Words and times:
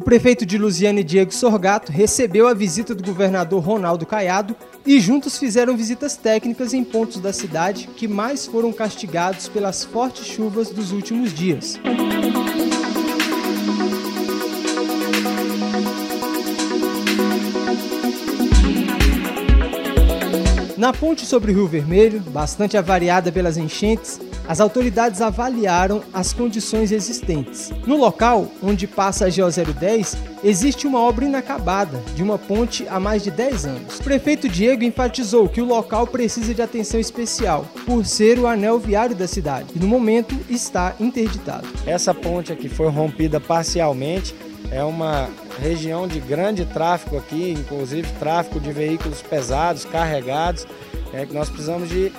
prefeito 0.00 0.46
de 0.46 0.56
Lusiane, 0.56 1.04
Diego 1.04 1.32
Sorgato, 1.32 1.92
recebeu 1.92 2.48
a 2.48 2.54
visita 2.54 2.94
do 2.94 3.04
governador 3.04 3.62
Ronaldo 3.62 4.06
Caiado 4.06 4.56
e 4.86 4.98
juntos 4.98 5.38
fizeram 5.38 5.76
visitas 5.76 6.16
técnicas 6.16 6.72
em 6.72 6.82
pontos 6.82 7.20
da 7.20 7.32
cidade 7.32 7.88
que 7.96 8.08
mais 8.08 8.46
foram 8.46 8.72
castigados 8.72 9.48
pelas 9.48 9.84
fortes 9.84 10.26
chuvas 10.26 10.70
dos 10.70 10.92
últimos 10.92 11.32
dias. 11.32 11.78
Na 20.82 20.92
ponte 20.92 21.24
sobre 21.24 21.52
o 21.52 21.54
Rio 21.54 21.68
Vermelho, 21.68 22.18
bastante 22.18 22.76
avariada 22.76 23.30
pelas 23.30 23.56
enchentes, 23.56 24.18
as 24.48 24.60
autoridades 24.60 25.20
avaliaram 25.20 26.02
as 26.12 26.32
condições 26.32 26.92
existentes. 26.92 27.70
No 27.86 27.96
local 27.96 28.48
onde 28.62 28.86
passa 28.86 29.26
a 29.26 29.28
GO 29.28 29.50
010, 29.50 30.16
existe 30.42 30.86
uma 30.86 31.00
obra 31.00 31.24
inacabada 31.24 32.02
de 32.14 32.22
uma 32.22 32.38
ponte 32.38 32.86
há 32.88 32.98
mais 32.98 33.22
de 33.22 33.30
10 33.30 33.66
anos. 33.66 33.98
O 33.98 34.02
prefeito 34.02 34.48
Diego 34.48 34.84
enfatizou 34.84 35.48
que 35.48 35.60
o 35.60 35.64
local 35.64 36.06
precisa 36.06 36.52
de 36.52 36.62
atenção 36.62 36.98
especial, 36.98 37.66
por 37.86 38.04
ser 38.04 38.38
o 38.38 38.46
anel 38.46 38.78
viário 38.78 39.14
da 39.14 39.26
cidade, 39.26 39.68
e 39.74 39.78
no 39.78 39.86
momento 39.86 40.36
está 40.48 40.94
interditado. 40.98 41.68
Essa 41.86 42.12
ponte 42.12 42.52
aqui 42.52 42.68
foi 42.68 42.88
rompida 42.88 43.40
parcialmente, 43.40 44.34
é 44.70 44.82
uma 44.82 45.28
região 45.60 46.08
de 46.08 46.18
grande 46.18 46.64
tráfego 46.64 47.18
aqui, 47.18 47.52
inclusive 47.52 48.08
tráfego 48.18 48.58
de 48.58 48.72
veículos 48.72 49.20
pesados, 49.20 49.84
carregados, 49.84 50.66
é 51.12 51.26
que 51.26 51.34
nós 51.34 51.50
precisamos 51.50 51.90
de 51.90 52.10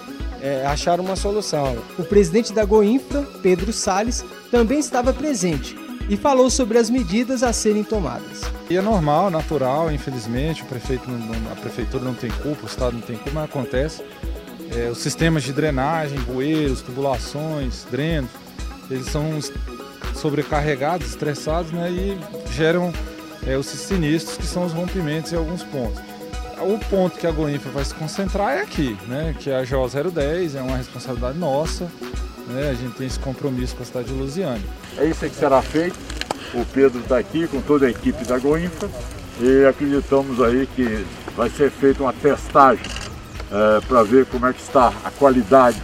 é, 0.44 0.66
achar 0.66 1.00
uma 1.00 1.16
solução. 1.16 1.78
O 1.98 2.04
presidente 2.04 2.52
da 2.52 2.66
Goinfra, 2.66 3.22
Pedro 3.42 3.72
Sales, 3.72 4.26
também 4.52 4.78
estava 4.78 5.14
presente 5.14 5.74
e 6.10 6.18
falou 6.18 6.50
sobre 6.50 6.78
as 6.78 6.90
medidas 6.90 7.44
a 7.44 7.54
serem 7.54 7.82
tomadas. 7.82 8.42
E 8.70 8.76
é 8.76 8.82
normal, 8.82 9.32
natural, 9.32 9.90
infelizmente, 9.90 10.62
o 10.62 10.66
prefeito 10.66 11.10
não, 11.10 11.52
a 11.52 11.56
prefeitura 11.56 12.04
não 12.04 12.14
tem 12.14 12.30
culpa, 12.30 12.64
o 12.64 12.66
Estado 12.66 12.92
não 12.92 13.02
tem 13.02 13.16
culpa, 13.16 13.32
mas 13.36 13.46
acontece. 13.46 14.04
É, 14.76 14.90
os 14.90 14.98
sistemas 14.98 15.44
de 15.44 15.54
drenagem, 15.54 16.20
bueiros, 16.20 16.82
tubulações, 16.82 17.86
drenos, 17.90 18.30
eles 18.92 19.06
são 19.06 19.40
sobrecarregados, 20.14 21.08
estressados 21.08 21.72
né, 21.72 21.90
e 21.90 22.20
geram 22.52 22.92
é, 23.48 23.58
os 23.58 23.68
sinistros, 23.68 24.36
que 24.36 24.46
são 24.46 24.66
os 24.66 24.74
rompimentos 24.74 25.32
em 25.32 25.38
alguns 25.38 25.64
pontos 25.64 26.13
o 26.62 26.80
ponto 26.90 27.18
que 27.18 27.28
a 27.28 27.32
Goinfra 27.32 27.72
vai 27.72 27.84
se 27.84 27.94
concentrar 27.94 28.58
é 28.58 28.62
aqui, 28.62 28.98
né? 29.08 29.36
Que 29.40 29.50
é 29.50 29.60
a 29.60 29.66
GO 29.66 29.88
010, 29.88 30.56
é 30.56 30.62
uma 30.62 30.78
responsabilidade 30.78 31.38
nossa, 31.38 31.90
né? 32.48 32.70
A 32.70 32.74
gente 32.74 32.96
tem 32.96 33.08
esse 33.08 33.20
compromisso 33.20 33.76
com 33.76 33.84
a 33.84 33.86
cidade 33.86 34.08
de 34.08 34.14
Lusiane. 34.14 34.64
É 34.98 35.06
isso 35.06 35.20
que 35.22 35.36
será 35.36 35.62
feito. 35.62 35.98
O 36.54 36.66
Pedro 36.66 37.00
está 37.00 37.18
aqui 37.18 37.48
com 37.48 37.62
toda 37.62 37.88
a 37.88 37.90
equipe 37.90 38.24
da 38.26 38.38
Goinfra 38.38 38.90
e 39.40 39.66
acreditamos 39.66 40.42
aí 40.42 40.68
que 40.76 41.06
vai 41.36 41.50
ser 41.50 41.72
feita 41.72 42.04
uma 42.04 42.14
testagem 42.14 42.86
é, 43.52 43.82
para 43.82 44.04
ver 44.04 44.26
como 44.28 44.46
é 44.46 44.54
que 44.54 44.62
está 44.62 44.94
a 45.04 45.12
qualidade 45.12 45.82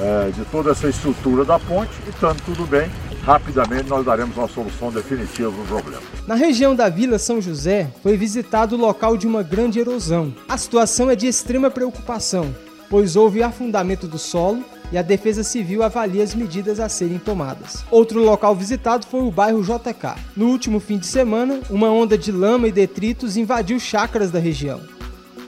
é, 0.00 0.30
de 0.30 0.44
toda 0.46 0.72
essa 0.72 0.88
estrutura 0.88 1.44
da 1.44 1.58
ponte 1.58 1.92
e 2.06 2.10
estando 2.10 2.42
tudo 2.44 2.66
bem, 2.66 2.90
rapidamente 3.22 3.88
nós 3.88 4.04
daremos 4.04 4.36
uma 4.36 4.48
solução 4.48 4.90
definitiva 4.90 5.50
no 5.50 5.64
problema. 5.64 6.02
Na 6.26 6.34
região 6.34 6.74
da 6.74 6.88
Vila 6.88 7.18
São 7.18 7.40
José, 7.40 7.90
foi 8.02 8.16
visitado 8.16 8.76
o 8.76 8.78
local 8.78 9.16
de 9.16 9.26
uma 9.26 9.42
grande 9.42 9.78
erosão. 9.78 10.34
A 10.48 10.58
situação 10.58 11.10
é 11.10 11.16
de 11.16 11.26
extrema 11.26 11.70
preocupação, 11.70 12.54
pois 12.90 13.16
houve 13.16 13.42
afundamento 13.42 14.06
do 14.06 14.18
solo 14.18 14.64
e 14.90 14.98
a 14.98 15.02
Defesa 15.02 15.42
Civil 15.42 15.82
avalia 15.82 16.22
as 16.22 16.34
medidas 16.34 16.78
a 16.78 16.88
serem 16.88 17.18
tomadas. 17.18 17.84
Outro 17.90 18.22
local 18.22 18.54
visitado 18.54 19.06
foi 19.06 19.22
o 19.22 19.30
bairro 19.30 19.62
JK. 19.62 20.20
No 20.36 20.48
último 20.48 20.80
fim 20.80 20.98
de 20.98 21.06
semana, 21.06 21.60
uma 21.70 21.90
onda 21.90 22.18
de 22.18 22.30
lama 22.30 22.68
e 22.68 22.72
detritos 22.72 23.36
invadiu 23.36 23.80
chácaras 23.80 24.30
da 24.30 24.38
região. 24.38 24.80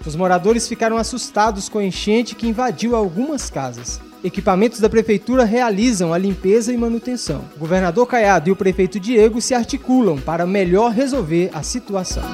Os 0.06 0.17
moradores 0.17 0.69
ficaram 0.69 0.97
assustados 0.97 1.69
com 1.69 1.79
a 1.79 1.85
enchente 1.85 2.35
que 2.35 2.47
invadiu 2.47 2.95
algumas 2.95 3.51
casas. 3.51 4.01
Equipamentos 4.25 4.81
da 4.81 4.89
prefeitura 4.89 5.45
realizam 5.45 6.11
a 6.11 6.17
limpeza 6.17 6.73
e 6.73 6.79
manutenção. 6.79 7.45
O 7.57 7.59
governador 7.59 8.07
Caiado 8.07 8.49
e 8.49 8.53
o 8.53 8.57
prefeito 8.57 8.99
Diego 8.99 9.39
se 9.39 9.53
articulam 9.53 10.17
para 10.19 10.47
melhor 10.47 10.93
resolver 10.93 11.51
a 11.53 11.62
situação. 11.62 12.25